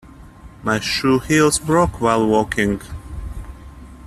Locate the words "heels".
1.19-1.59